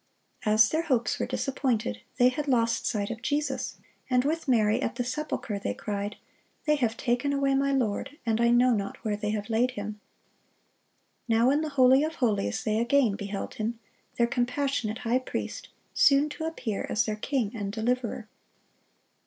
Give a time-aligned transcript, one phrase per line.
[0.47, 3.75] As their hopes were disappointed, they had lost sight of Jesus,
[4.09, 6.15] and with Mary at the sepulcher they cried,
[6.65, 10.01] "They have taken away my Lord, and I know not where they have laid Him."
[11.27, 13.79] Now in the holy of holies they again beheld Him,
[14.15, 18.27] their compassionate high priest, soon to appear as their king and deliverer.